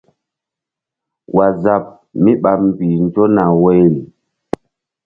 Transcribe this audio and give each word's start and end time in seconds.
Waazap 1.35 1.83
mí 2.23 2.31
ɓa 2.41 2.51
mbih 2.67 2.95
nzo 3.05 3.23
na 3.35 3.43
woyri. 3.61 3.99